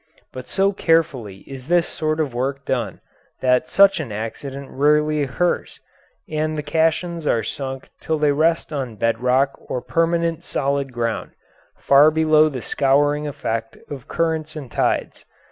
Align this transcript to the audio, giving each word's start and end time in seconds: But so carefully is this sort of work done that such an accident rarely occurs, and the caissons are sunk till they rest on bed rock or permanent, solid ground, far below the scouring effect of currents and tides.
But 0.33 0.47
so 0.47 0.73
carefully 0.73 1.41
is 1.45 1.67
this 1.67 1.85
sort 1.87 2.19
of 2.19 2.33
work 2.33 2.65
done 2.65 3.01
that 3.41 3.69
such 3.69 3.99
an 3.99 4.11
accident 4.11 4.67
rarely 4.71 5.21
occurs, 5.21 5.79
and 6.27 6.57
the 6.57 6.63
caissons 6.63 7.27
are 7.27 7.43
sunk 7.43 7.91
till 7.99 8.17
they 8.17 8.31
rest 8.31 8.73
on 8.73 8.95
bed 8.95 9.19
rock 9.19 9.51
or 9.69 9.79
permanent, 9.79 10.43
solid 10.43 10.91
ground, 10.91 11.33
far 11.77 12.09
below 12.09 12.49
the 12.49 12.63
scouring 12.63 13.27
effect 13.27 13.77
of 13.91 14.07
currents 14.07 14.55
and 14.55 14.71
tides. 14.71 15.23